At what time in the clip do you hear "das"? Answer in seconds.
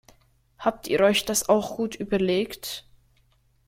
1.25-1.47